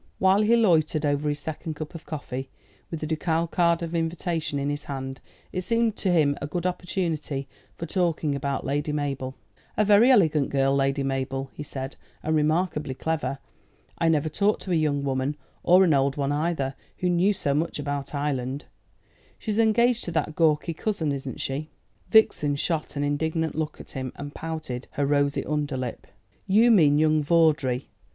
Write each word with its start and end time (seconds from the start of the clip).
While 0.17 0.41
he 0.41 0.55
loitered 0.55 1.05
over 1.05 1.29
his 1.29 1.37
second 1.37 1.75
cup 1.75 1.93
of 1.93 2.07
coffee, 2.07 2.49
with 2.89 3.01
the 3.01 3.05
ducal 3.05 3.45
card 3.45 3.83
of 3.83 3.93
invitation 3.93 4.57
in 4.57 4.71
his 4.71 4.85
hand, 4.85 5.21
it 5.51 5.61
seemed 5.61 5.95
to 5.97 6.11
him 6.11 6.35
a 6.41 6.47
good 6.47 6.65
opportunity 6.65 7.47
for 7.77 7.85
talking 7.85 8.33
about 8.33 8.65
Lady 8.65 8.91
Mabel. 8.91 9.35
"A 9.77 9.85
very 9.85 10.09
elegant 10.09 10.49
girl, 10.49 10.75
Lady 10.75 11.03
Mabel," 11.03 11.51
he 11.53 11.61
said; 11.61 11.97
"and 12.23 12.35
remarkably 12.35 12.95
clever. 12.95 13.37
I 13.99 14.09
never 14.09 14.27
talked 14.27 14.63
to 14.63 14.71
a 14.71 14.75
young 14.75 15.03
woman, 15.03 15.37
or 15.61 15.83
an 15.83 15.93
old 15.93 16.17
one 16.17 16.31
either, 16.31 16.73
who 16.97 17.07
knew 17.07 17.31
so 17.31 17.53
much 17.53 17.77
about 17.77 18.15
Ireland. 18.15 18.65
She's 19.37 19.59
engaged 19.59 20.03
to 20.05 20.11
that 20.13 20.35
gawky 20.35 20.73
cousin, 20.73 21.11
isn't 21.11 21.39
she?" 21.39 21.69
Vixen 22.09 22.55
shot 22.55 22.95
an 22.95 23.03
indignant 23.03 23.53
look 23.53 23.79
at 23.79 23.91
him, 23.91 24.13
and 24.15 24.33
pouted 24.33 24.87
her 24.93 25.05
rosy 25.05 25.45
underlip. 25.45 26.07
"You 26.47 26.71
mean 26.71 26.97
young 26.97 27.21
Vawdrey. 27.21 27.87